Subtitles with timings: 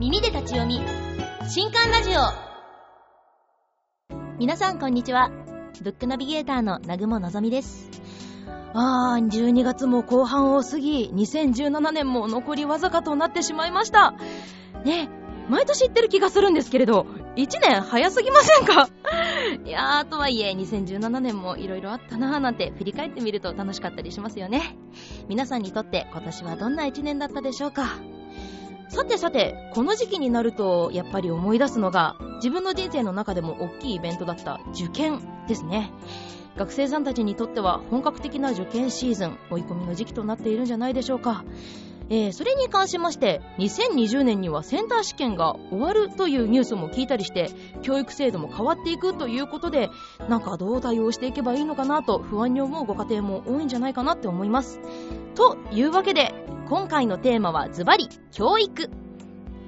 [0.00, 0.80] 耳で立ち読み。
[1.48, 2.20] 新刊ラジオ。
[4.38, 5.30] 皆さんこんにちは。
[5.82, 7.90] ブックナビゲーターの南雲のぞみです。
[8.72, 14.14] あー12月も後半を過ぎ2017年も残りわずかとなってしまいました。
[14.84, 15.08] ね
[15.48, 17.06] 毎年言ってる気がするんですけれど
[17.36, 18.88] 1年早すぎませんか？
[19.64, 24.76] いやーとはいえ2017年も色々あったなーなんて振り返ってみると楽しかったりしますよね。
[25.28, 27.84] 皆さんにとって今年はどんな1年だったでしょうか？
[28.88, 35.90] さてさて、この時期になると、やっぱり思い出すのが、自分の人生の中でも大きいイベントだった受験ですね。
[36.56, 41.44] 学生さんたちにとっては本格的な受験シーズン、追い込みの時期となっているんじゃないでしょうか。
[42.10, 47.50] えー、それに関しまして、2020年にはセンター試験が終わるというニュースも聞いたりして、
[47.82, 49.90] 教育制度も変わっていくということで、
[50.28, 54.80] なんかどう対応していけばいいのかなと不安に思うご家庭も多いんじゃないかなって思います。
[55.34, 58.88] というわけで、今回のテーマはズバリ教育。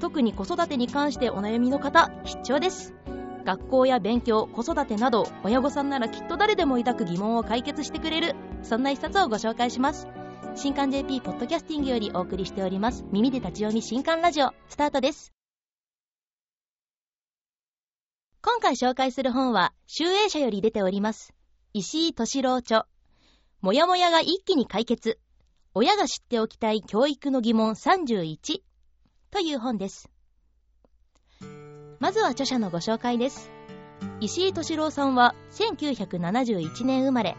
[0.00, 2.94] 特に子育てに関してお悩みの方必聴です。
[3.44, 10.08] 学校や勉強子育てなど親御さんならきっと誰でも抱く疑問を解決してくれるそんな一冊をご紹介します。
[10.54, 13.04] 新刊 JP ポッドキャスティングよりお送りしております。
[13.12, 15.34] 耳で立ち読み新刊ラジオスタートです。
[18.40, 21.34] 今回紹介する本は集英社より出ております。
[21.74, 22.86] 石井敏郎著。
[23.60, 25.18] もやもやが一気に解決。
[25.78, 28.62] 親が知っておきたい教育の疑問31
[29.30, 30.08] という本です。
[32.00, 33.50] まずは著者のご紹介です。
[34.20, 37.36] 石井敏郎さんは1971年生まれ、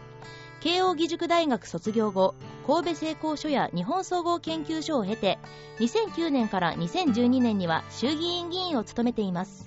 [0.60, 5.40] 慶應義塾大学卒業後、神戸製鋼所や日本総合研究所を経て、
[5.80, 9.64] 2009年から2012年には衆議院議員を務めています。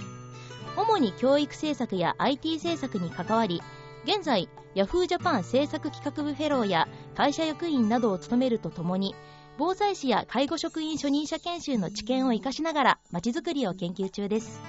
[0.78, 3.61] 主に教育政策や IT 政策に関わり、
[4.06, 9.16] 現在、ヤフージャパン政策企画部フェローや会社役員などを務めるとともに、
[9.58, 14.62] 防災士や介護職員初任者研修の知見を活かしながら、まちづくりを研究中です。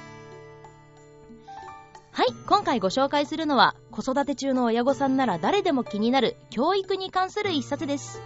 [2.10, 8.20] はい、今回ご紹介するのは、子育て中の親御さんなら誰でも気になる教育に関する一冊です。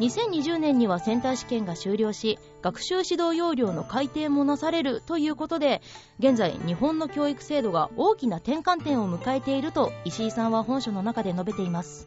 [0.00, 5.82] 2020年にはセンター試験が終了し学習指導要領の改定もなされるということで
[6.20, 12.06] 現在日本の教育制度が大きな転換点を迎えていると石井さんは本書の中で述べています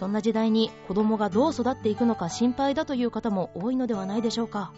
[0.00, 4.72] そんな時代に子供がどう育っていくのか心配だという方も多いのではないでしょうか。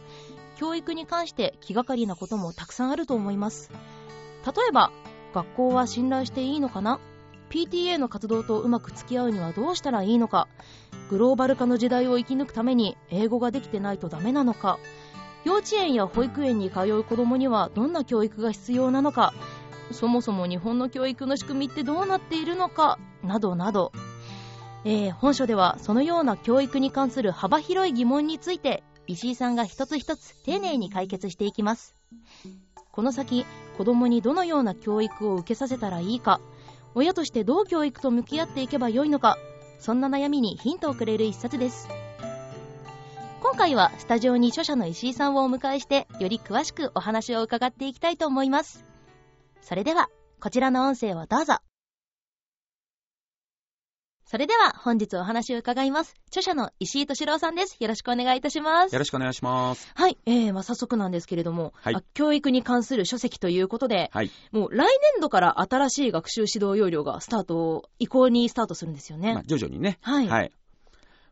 [0.56, 3.70] 教育に関して気がかりなこともたくさんあると思います。
[4.44, 4.90] 例えば
[5.32, 6.98] 学校は信頼していいのかな
[7.50, 10.48] ？PTA の活動とうまく付き合うにはどうしたらいいのか？
[11.08, 14.80] グローバル化の時代を生き抜くために英語ができてないとダメなのか？
[15.44, 19.32] 幼稚園や保育園に通う子供にはどんな教育が必要なのか？
[19.92, 22.98] そもそも日本の教育の仕組みってどうなっているのか？
[23.22, 23.92] などなど、
[24.84, 31.96] えー、本書ではそのような教育に関する幅広い疑問について石井さんが一つ一つ丁寧に解決していきます。
[32.90, 33.46] この先
[33.78, 36.40] 子供にどのような教育を受けさせたらいいか
[36.94, 39.38] 親としてどう教育と向き合っていけばよいのか
[39.78, 41.88] そんな悩みにヒントをくれる一冊です。
[43.40, 48.84] 今回はスタジオに著者の石井さんをお迎えしてより詳しくお話を伺っていきたいと思います。
[49.60, 50.08] それでは
[50.40, 51.71] こちらの音声をどうぞ。
[54.32, 56.14] それでは本日お話を伺います。
[56.28, 57.76] 著者の石井敏郎さんです。
[57.80, 58.92] よろしくお願いいたします。
[58.94, 59.92] よろしくお願いします。
[59.94, 60.16] はい。
[60.24, 69.34] えー、まあ、早速なんですけれども、はい、教育に関する書籍ということで、はい、もう来年度から新しい学習指導要領がスタート、移行にスタートするんですよね。
[69.34, 69.98] まあ、徐々にね。
[70.00, 70.26] はい。
[70.26, 70.52] はい。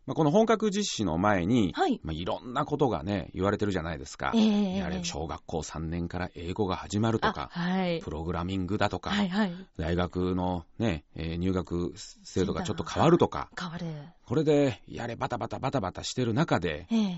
[0.07, 4.33] まあ、この本格実施の前に、はいまあ、いろんなことがね、言われてるじゃないですか。
[4.35, 13.87] えー、やれ小学校3年から英語が始まるとか、はい、プログラミングだとか、はいはい、大学のね、えー、入学制度がちょっと変わるとか、変わる。
[14.27, 17.11] これで、やれバタバタバタバタしてる中で、えー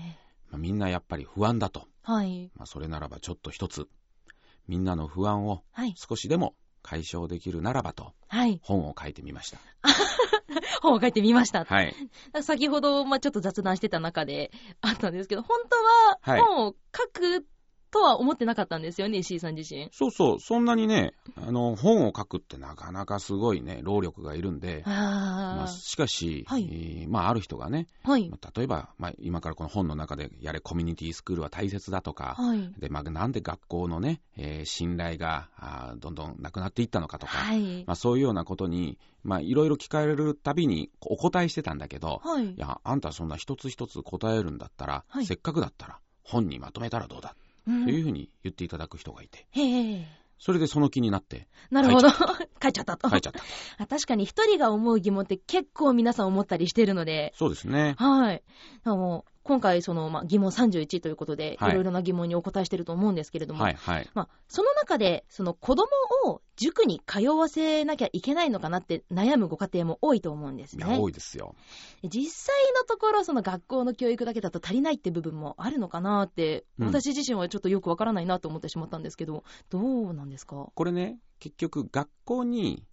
[0.53, 1.87] まあ、みんなやっぱり不安だと。
[2.03, 2.51] はい。
[2.55, 3.87] まあ、それならばちょっと一つ、
[4.67, 5.63] みんなの不安を
[5.95, 9.57] 少しでも解消できるならばと、はい、本を書いてみました。
[10.81, 11.65] 本を書いてみました。
[11.65, 11.95] はい。
[12.41, 15.59] 先ほど、まあちょっと雑談してた中であったんですけど、本
[16.25, 17.45] 当は本を書く
[17.93, 19.87] とは思ってなかったんですよね、石井さん自身。
[19.91, 49.45] そうそう、そんなにね、あの、本を書くってなかなかすごいね、労力がいるんで、あまあ、しかし、はい、えー、まあ、ある人がね、はい、まあ、例えば、まあ、今からこの本の中で、やれコミュニティスクールは大切だとか、はい、で、まあ、なんで学校のね、えー、信頼があどんどんなくなっていったのかとか、はい、まあ、そういうようなことに、まあ、いろいろ聞かれるたびにお答えしてたんだけど、はい、いや、あんたそんな一つ一つ答えるんだったら、せっかくだったら、本にまとめたらどうだというふうに言っていただく人がいて。
[49.51, 50.07] へえ。
[50.39, 51.47] それでその気になって。
[51.71, 52.09] なるほど。
[52.09, 53.09] 書い ちゃったと。
[53.09, 53.33] 書いちゃっ
[53.77, 53.87] た。
[53.87, 57.33] 確かに一人が思う疑問って結構皆さん思ったりしてるので。
[57.37, 57.95] そうですね。
[57.97, 58.43] はい。
[58.85, 65.87] も今回その、まあ、疑問31ということで、はい、いろいろな疑問にお答えしてると思うんですけれども、はいはい、まあ、その中でその子供
[66.25, 70.85] を塾に通わせなきゃいけないのかなって悩むご家庭も多いと思うんですね。
[70.85, 71.55] 多いですよ。
[72.03, 80.71] 実際のところ、その学校の教育だけだと足りないって部分もあるのかなって、うん、私自身はちょっとよくわからないなと思ってしまったんですけど、どうなんですか？
[80.73, 82.85] これね、結局学校に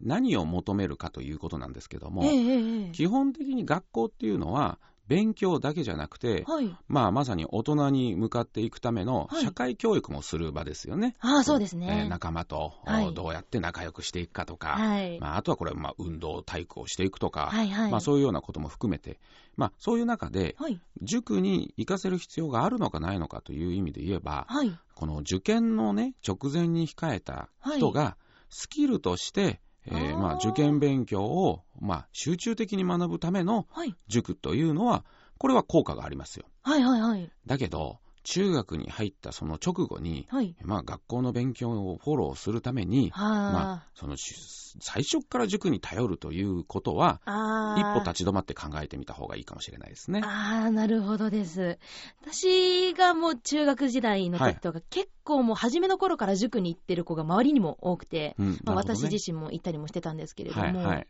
[0.00, 4.78] 何を求めるかということなんですけども、えー、基本的に学校っていうのは
[5.12, 11.14] 勉強だけじゃなくて、はい、まあ、まさに大人に向かっていくための社会教育もする場ですよね。
[11.18, 12.72] はい、あそうですね、えー、仲間と、
[13.12, 19.20] どうやって仲良くしていくかとか、はい、まあ、あとはこれ、まあ、運動、体育をしていくとか、はいはい、まあ、そういうようなことも含めて、
[19.56, 20.56] まあ、そういう中で、
[21.02, 24.46] 塾に行かせる必要があるのかないのかという意味で言えば、
[24.94, 28.16] この受験の、ね、直前に控えた人が、
[28.48, 33.66] スキルとしてえー、まあ、受験勉強を、まあ、集中的に学ぶための
[34.06, 35.04] 塾というのは、
[35.38, 36.46] これは効果がありますよ。
[36.62, 37.30] はいはいはい。
[37.46, 50.20] だけど、中学に入ったその直後に、はい、まあ、学校の勉強をフォローするために、まあ、その最初から塾に頼るということは、一歩立ち止まって考えてみた方がいいかもしれないですね。
[50.22, 51.78] ああ、なるほどです。
[52.20, 61.06] 私がもう中学時代の時とか、はい、結構もう初めの頃から塾に行ってる子が周りにも多くて、うんね、まあ、私自身も行ったりもしてたんですけれども、はいはい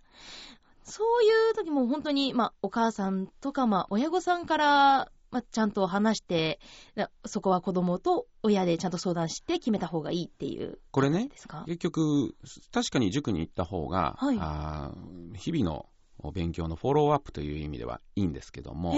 [0.84, 6.60] そういう時も本当に、まあ、お母さんとか、まあ、親御さんからまあ、ちゃんと話して、
[7.24, 10.78] そこは子供と親でちゃんと相談して決めた方がいいっていう。
[10.90, 11.30] これね、
[11.64, 12.36] 結局、
[12.70, 14.92] 確かに塾に行った方が、はい、あ
[15.34, 15.86] 日々の
[16.32, 18.94] 勉強のフォローアップという意味ではいいんですけども、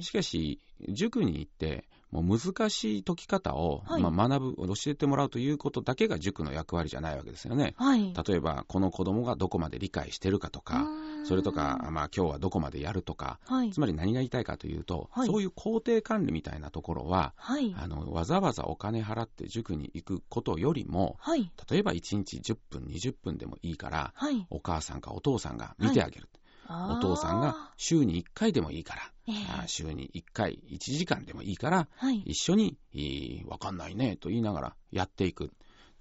[0.00, 7.74] しかし、塾に行って、もう難しい解き方を、はい、まあ、学ぶ、教えてもらうということだけが塾の役割じゃないわけですよね。
[7.78, 10.86] はい、例えば、この子供がどこまで理解してるかとか、
[11.24, 17.32] それとか、まあ、今日はどこまでやるとか、はい、つまり何が言いたいかというと、そういう工程管理みたいなところは、
[17.76, 21.16] あのわざわざお金払って塾に行くことよりも、
[21.70, 24.12] 例えば1日10分、20分でもいいから、
[24.50, 26.28] お母さんかお父さんが見てあげる。
[26.90, 32.76] お父さんが週に1回でもいいから、えー、週に1回1時間でもいいから、はい、一緒に、
[33.46, 35.50] わかんないねと言いながらやっていく。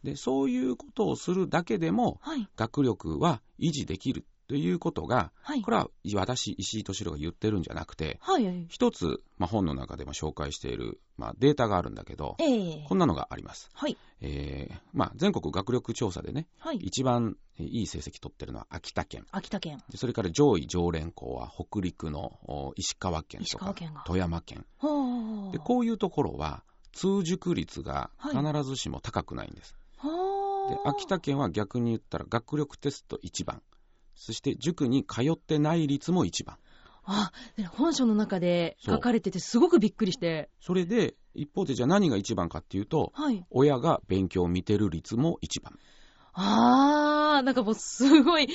[0.04, 13.70] で、そういうことをするだけでも、はい、学力は維持できるということが、はい、これは私、石井敏郎が言ってるんじゃなくて、はい、一つ、まあ、本の中でも紹介している、まあ、データがあるんだけど、えー、こんなのがあります。
[13.74, 19.26] はいえーまあ、全国学力調査でね、はい、一番いい成績取ってるのは秋田県。
[19.32, 19.82] 秋田県。
[19.96, 23.74] それから上位常連校は北陸の石川県とか
[24.06, 24.66] 富山県。
[25.54, 29.78] でこういうところは通塾率が必ずしも高くないんです。
[29.96, 33.62] はい、で秋田県は逆に言ったら学力テスト1番。
[34.16, 36.58] そして塾に通ってない率も一番。
[37.04, 37.32] あ、
[37.72, 40.50] 本書の中で書かれててすごくびっくりして。
[40.60, 45.78] それで、一方でじゃあ何が一番かっていうと、はい、親が勉強を見てる率も一番。
[46.34, 48.48] あー、なんかもうすごい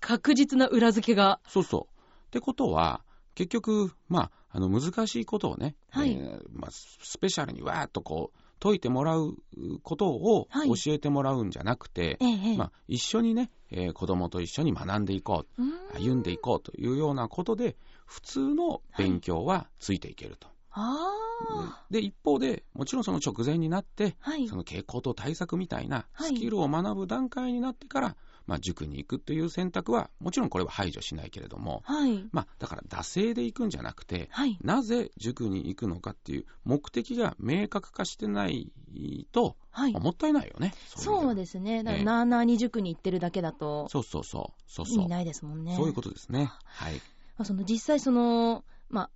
[0.00, 1.40] 確実な裏付けが。
[1.48, 2.00] そうそう。
[2.26, 3.04] ってことは、
[3.34, 9.36] 結局、まあ、あの難しいことをね、はい、えー、まあ、スペシャルにわーっとこう、解いてもらう
[9.82, 17.76] ことを教えてもらうんじゃなくて、はい、まあ、一緒にね、えー、子供と一緒に学んでいこう、歩んでいこうというようなことで、
[18.06, 20.46] 普通の勉強はついていけると。
[20.70, 38.72] はい、で一方で、もちろんその直前になって、はい、その傾向と対策みたいなスキルを学ぶ段階になってから、まあ、塾に行くという選択は、もちろんこれは排除しないけれども、はい、まあ、だから惰性で行くんじゃなくて、はい、なぜ塾に行くのかっていう目的が明確化してない
[39.32, 40.74] と、はい、もったいないよね。
[40.86, 41.82] そうですね。
[41.82, 44.62] だから、なーなーに塾に行ってるだけだと、そうそうそう。
[44.70, 45.74] そうそう意味ないですもんね。
[45.76, 46.50] そういうことですね。
[46.64, 46.94] はい。
[46.94, 47.00] ま
[47.38, 49.10] あ、その実際その、まあ、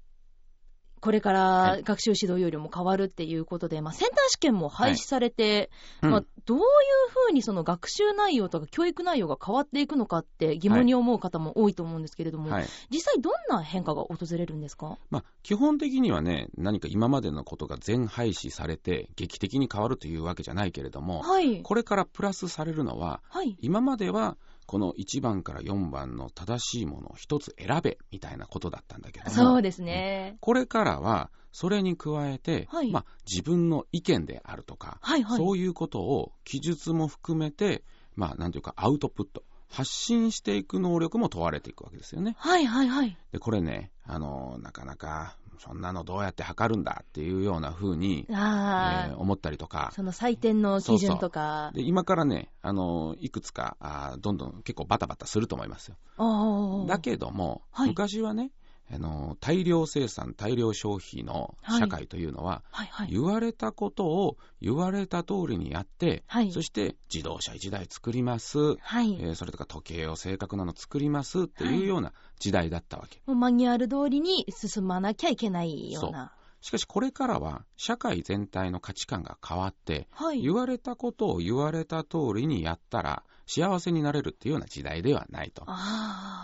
[1.00, 6.64] これから学習指導要領も変わるっていうことで、まあ、センター試験も廃止されて、はいまあ、どういう
[7.10, 23.20] ふうにその学習内容とか教育内容が変わっていくのかって疑問に思う方も多いと思うんですけれども、はい、実際どんな変化が訪れるんですか、まあ、基本的にはね、何か今までのことが全廃止されて、劇的に変わるというわけじゃないけれども、はい、これからプラスされるのは、
[23.60, 24.36] 今までは
[24.66, 37.82] この1番から4番の正しいものを1つ選べみたいなことだったんだけどもそうですね、これからはそれに加えて、はい、まあ、自分の意見であるとか、はいはい、そういうことを記述も含めて、
[38.14, 42.36] まあ、なんていうかアウトプット発信していく能力も問われていくわけですよね。
[42.38, 43.16] はいはいはい。
[43.32, 49.90] で、これね、あの、なかなかそんなのどうやって測るんだっていうような風に、えー、思ったりとか。
[49.94, 51.70] その採点の基準とか。
[51.72, 55.96] そうそうで今からね、あの、いくつかあ、どんどん結構バタバタすると思いますよ。
[56.86, 58.52] だけども、はい、昔はね、
[58.92, 63.06] あの大量生産、大量消費の社会というのは、はいはい。
[63.06, 69.16] はい、言われたことを言われた通りにやって、はい、そして自動車1台作ります、はい。
[69.20, 71.84] えー、それとか時計を正確なの作りますってい。
[71.84, 73.20] うような時代だったわけ。
[73.26, 76.32] もうマニュアル通りに進まなきゃいけないような。
[76.60, 85.64] しかしこれからは社会全体の価値観が変わって、はい、言われたことを言われた通りにやったら幸せになれるっていうような時代ではないと。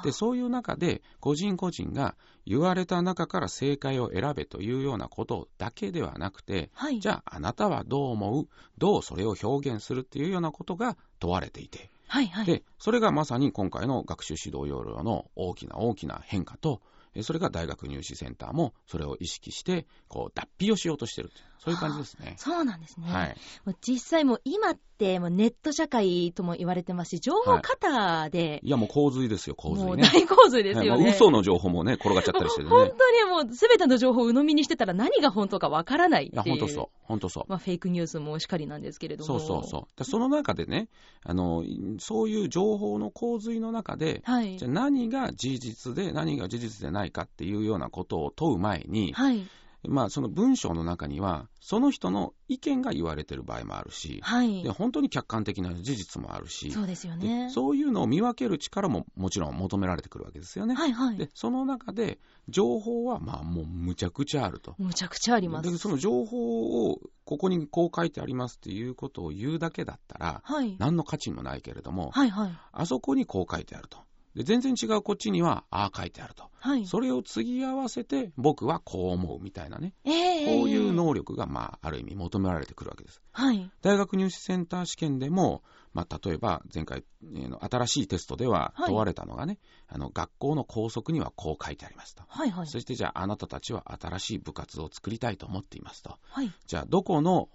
[0.04, 2.16] で、そういう中で、個人個人が
[2.47, 8.49] 言われた中から正解を選べというようなことだけではなくて、はい、じゃああなたはどう思う？
[8.78, 16.80] どうそれを表現するっていうようなことが問われていて、はいはい、で、それがまさに今回の学習指導要領の大きな大きな変化と、
[17.23, 21.30] それが大学入試センターもそれを意識して、こう、脱皮をしようとしてる
[21.64, 22.35] そういう感じですね。
[22.38, 23.07] そうなんですね。
[23.07, 23.37] はい、
[23.83, 29.87] 実際も今ってもうネット社会とも言われてますし、情報過多で、はい、いやもう洪水ですよ、洪水、ね。
[29.87, 31.04] もう大洪水ですよね。
[31.04, 32.69] はい、嘘の情報もね、転がっちゃったりしてね。
[32.69, 36.42] 本当にもうすべての情報を鵜呑みにしてたら何が本当かわからないっていう。
[36.47, 36.87] いや、本当そう。
[37.04, 37.45] 本当そう。
[37.47, 39.38] まあフェイクニュースもしかりなんですけれども。
[39.38, 40.04] そうそうそう。
[40.04, 40.88] その中でね、
[41.23, 41.62] あの、
[42.00, 49.47] そういう情報の洪水の中で、はい、じゃ何が事実で何が事実でないかっていうようなことを問う前に、はい
[49.88, 57.50] まあ、その文章の中には、その人の意見が言われてる場合もあるし、はい、で本当に客観的な事実もあるし、そうですよね。
[57.50, 60.74] そういうのを見分ける力ももちろん求められてくるわけですよね。
[60.74, 61.16] はいはい。
[61.16, 64.74] で、その中で、情報はまあもうむちゃくちゃあると。
[64.78, 65.70] むちゃくちゃあります。
[65.70, 73.98] で、その情報をここにこう書いてありますっていうことを言うだけだったら、はい、何の価値もないけれども、はいはい、あそこにこう書いてあると。
[74.34, 76.50] で全然違うこっちには、ああ書いてあると。
[76.58, 79.94] はい、それを継ぎ合わせて、僕はこう思うみたいなね。
[80.04, 83.20] えー、こういう能力が、まあ、ある意味求められてくるわけです。
[83.32, 85.62] はい、大学入試センター試験でも、
[85.94, 89.58] まあ、例えば前回の新しいテストでは問われたのがね、
[89.88, 97.48] はい、あの学校の校則にはこう書いてありますと、はいはい、そしてじゃああなたたちは新しい部活を作りたいと思っていますと、はい、じゃあどこの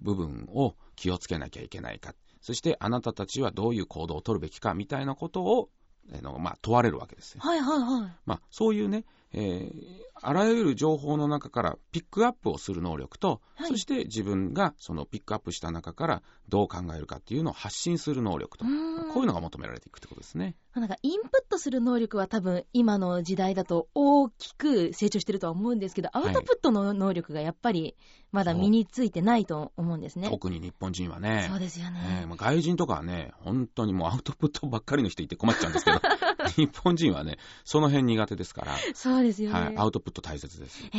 [0.00, 2.14] 部分を気をつけなきゃいけないか。
[2.40, 5.70] そしてあなたたちはどういう行動を取るべきかみたいなことを
[6.22, 7.40] の、まあ、問われるわけですよ。
[7.42, 8.12] はいはいはい。
[8.26, 9.70] まあ、そういうね、えー、
[10.26, 20.56] あらゆる情報の中からピックアップをする能力と、はい、そして自分がそのピックアップした中からどう考えるかっていうのを発信する能力と、こういうのが求められていくってことですね。
[20.74, 27.96] なんかインプットする能力は多分今の時代だと大きく成長してるとは思うんですけど、アウトプットの能力がやっぱり
[28.32, 30.28] まだ身についてないと思うんですね。
[30.28, 31.46] 特に日本人はね。
[31.48, 32.26] そうですよね。
[32.26, 36.00] ね外人とかはね、本当にもうアウトプットばっかりの人いて困っちゃうんですけど、
[36.56, 38.76] 日本人はね、その辺苦手ですから。
[38.94, 39.60] そうですよね。
[39.60, 40.82] はい、アウトプット大切です。
[40.94, 40.98] え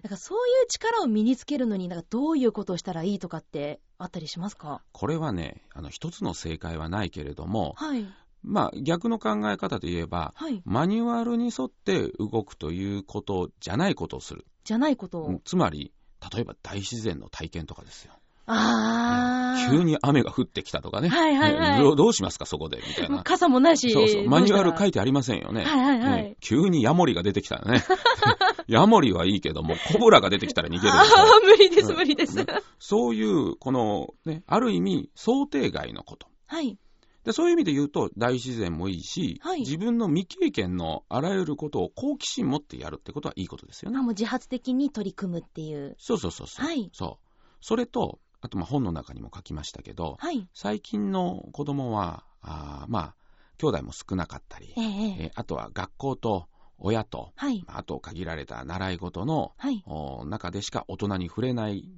[0.00, 4.82] ー、だからそういう力を身につけるのに、なんかどういうことをしたらいいとかってあったりしますか？
[4.92, 8.06] これはね、あの、一つの正解はないけれども、はい。
[8.44, 14.46] まあ、逆の考え方で言えば、はい、マニュアルに沿って動くということじゃないことをする。
[14.62, 15.40] じゃないことを。
[15.44, 15.92] つまり、
[16.32, 18.12] 例えば大自然の体験とかですよ。
[18.50, 21.08] ああ、急に雨が降ってきたとかね。
[21.08, 21.96] はいはいはい。
[21.96, 23.22] どうしますか、そこで、みたいな。
[23.22, 23.90] 傘もないし。
[23.90, 24.28] そうそう。
[24.28, 25.64] マニュアル書いてありませんよね。
[25.64, 26.36] はいはいはい。
[26.40, 27.84] 急にヤモリが出てきたらね。
[28.68, 30.92] ヤモリはいいけども、コブラが出てきたら逃げる。
[30.92, 31.04] ああ、
[31.42, 32.46] 無理です、無理です。
[32.78, 36.28] そういう、この、ね、ある意味、想定外のこと。
[36.46, 36.78] はい。
[37.24, 43.98] でそういう意味で言うと、大自然もいいし、はい、自分の未経験のあらゆることを好奇心持ってやるってことはいいことですよね。
[43.98, 45.96] あもう自発的に取り組むっていう。
[45.98, 46.66] そうそうそうそう。
[46.66, 46.90] はい。
[46.92, 47.28] そう。
[47.60, 53.14] それと、あとまあ本の中にも書きましたけど、はい、最近の子供は、あまあ、
[53.58, 56.48] 兄弟も少なかったり、えー、えー、あとは学校と
[56.78, 59.82] 親と、はい、あと限られた習い事の、はい、
[60.26, 61.88] 中でしか大人に触れない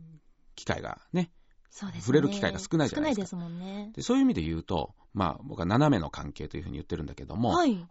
[0.54, 1.30] 機会がね、ね
[2.00, 3.42] 触れる機会が少ないじゃないですか。
[3.42, 3.92] すね。
[3.94, 7.86] でそういう意味で言うと、まあ、僕は斜めの関係というふうに言ってるんだけども、はい、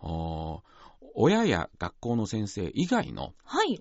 [1.15, 3.33] 親や学校の先生以外の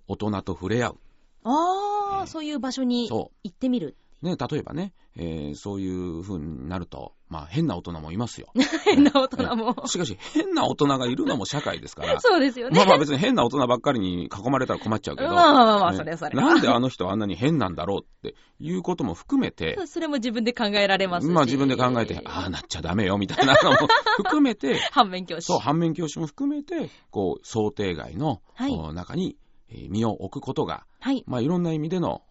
[0.06, 0.98] 大人と触れ合う。
[1.44, 3.96] ああ、えー、そういう場所に行ってみる。
[4.22, 8.48] ね、例えばね、えー、そういう風になると、まあ変な大人もいますよ。
[8.84, 12.20] 変な大人も、しかし変な大人がいるのも社会ですから。
[12.20, 12.76] そうですよね。
[12.76, 15.30] まあまあ別に変な大人ばっかりに囲まれたら困っちゃうけど。
[15.30, 16.30] まあまあまあ、それそれ。
[16.30, 19.78] なんであの人はあんなに変なんだろうっていうことも含めて。
[19.86, 21.32] それも自分で考えられますし。
[21.32, 23.76] まあ自分で考えて、ああなっちゃダメよみたいなのも
[24.16, 24.78] 含めて。
[24.92, 25.46] 反面教師。
[25.46, 29.36] そう、反面教師も含めて、こう、想定外の、はい、中に
[29.90, 31.24] 身を置くことが、はい。
[31.26, 32.22] まあいろんな意味での、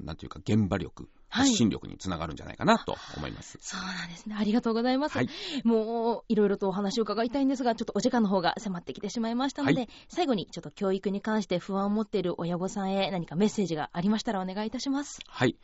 [0.00, 1.08] なんていうか現場力。
[1.30, 4.36] 発信力につながるんじゃないかなと思います、はい、そうなんですね。
[4.38, 5.16] ありがとうございます。
[5.16, 5.28] はい、
[5.64, 15.20] もう、いろいろとお話を伺いたいんですが、ちょっとお時間の方が迫ってきてしまいましたので、はい、最後にちょっと教育に関して不安を持っている親御さんへ何かメッセージがありましたらお願いいたします。
[15.26, 15.56] はい。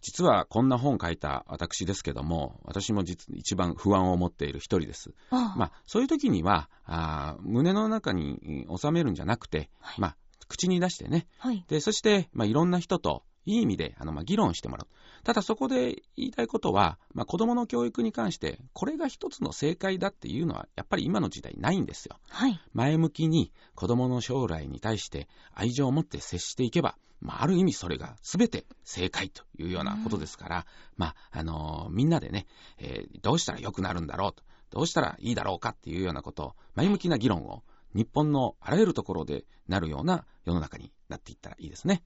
[0.00, 5.12] 実はこんな本書いた私ですけども、私も実一番不安を持っている一人です。
[5.30, 15.24] ああまあ、そういう時にはあ、胸の中に収めるんじゃなくて、はい、まあ、口に出してね、はい、でそして、まあ、いろんな人といい意味であの、まあ、議論してもらう。
[15.24, 22.18] ただそこで言いたいことは、まあ、子供の教育に関して、これが一つの正解だっていうのは、やっぱり今の時代ないんですよ。
[22.28, 30.64] はい、前向きに子供の将来に対して愛情を持って接していけば、まあ、ある意味それが全て正解というようなことですから、うん、
[30.98, 37.62] まあ、あのー、みんなでね、えー、どうしたら良くなるんだろうと、どうしたらいいだろうかっていうようなことを、前向きな議論を
[37.94, 42.02] 日本のあらゆるところでなるような世の中になっていったらいいですね。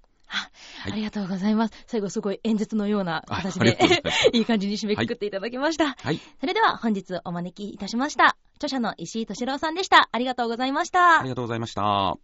[0.84, 1.74] ありがとうございます。
[1.86, 3.78] 最後すごい演説のような形で
[4.32, 5.94] いい感じに締めくくっていただきました。
[5.94, 6.20] はい。
[6.40, 8.36] それでは本日お招きいたしました。
[8.56, 10.08] 著者の石井敏郎さんでした。
[10.10, 11.20] ありがとうございました。
[11.20, 12.16] ありがとうございました。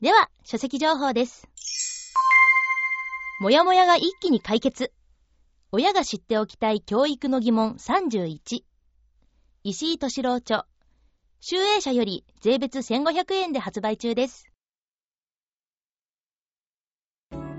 [0.00, 1.48] では、書籍情報です。
[3.40, 4.92] もやもやが一気に解決。
[5.72, 8.62] 親が知っておきたい教育の疑問31。
[9.62, 10.66] 石井敏郎著。
[11.40, 14.46] 集英社より税別1500円で発売中です。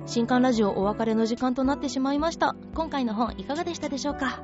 [0.08, 2.56] 新刊ラジオお別れの時間となってしまいました。
[2.74, 4.42] 今回の本いかがでしたでしょうか？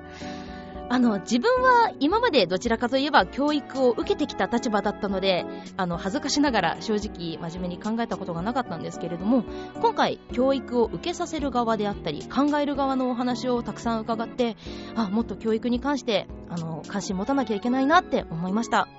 [0.89, 5.45] あの、自分は今までどちらかといえば教育を受けてきた立場だったので、
[5.77, 9.45] あの、恥ずかしながら正直真面目に考えたことがなかったんですけれども、
[9.81, 14.57] 今回教育を受けさせる側であったり、考える側のお話をたくさん伺って、
[14.95, 18.89] あ、もっと教育に関して、あの、関心持たなきゃいけないなって思いました。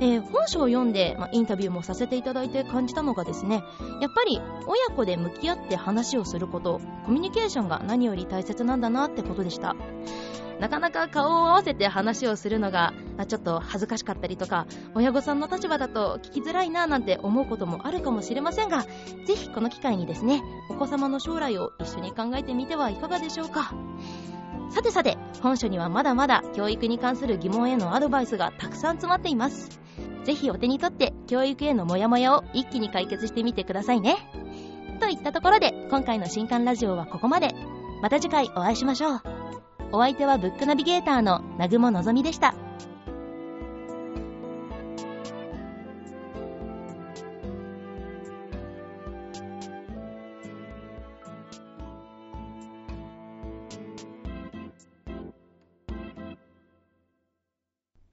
[0.00, 3.62] えー、本書を読んで、まあ、インタビューもさせていただいて感じたのがですね、
[4.00, 9.76] やっぱり親子で向き合って話をすること、コミュニケーションが何より大切なんだなってことでした。
[10.60, 12.92] なかなか顔を合わせて話をするのが
[13.28, 18.82] ちょっと恥ずかしかったりとか親御さんの立場だと聞きづらいななんて思うこともあるかもしれませんが
[19.26, 23.74] ぜひこの機会にですねお子様の将来を一緒に考えてみてはいかがでしょうか
[24.70, 29.83] さてさて本書にはまだまだ教育に関する疑問へのアドバイスがたくさん詰まっています
[30.24, 34.16] ぜひお手に取って教育へのモヤモヤを一気に解決してみてくださいね。
[35.00, 37.54] といったところで今回の新刊ラジオはここまで。
[38.02, 39.22] また次回お会いしましょう。
[39.92, 42.54] お相手はブックナビゲーターの南雲のぞみでした。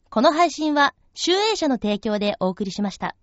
[0.09, 3.15] この配信は、集英社の提供でお送りしました。